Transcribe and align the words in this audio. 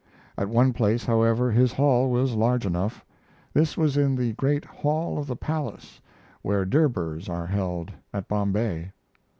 At 0.35 0.49
one 0.49 0.73
place, 0.73 1.05
however, 1.05 1.51
his 1.51 1.73
hall 1.73 2.09
was 2.09 2.33
large 2.33 2.65
enough. 2.65 3.05
This 3.53 3.77
was 3.77 3.97
in 3.97 4.15
the 4.15 4.33
great 4.33 4.65
Hall 4.65 5.19
of 5.19 5.27
the 5.27 5.35
Palace, 5.35 6.01
where 6.41 6.65
durbars 6.65 7.29
are 7.29 7.45
held, 7.45 7.91
at 8.11 8.27
Bombay. 8.27 8.93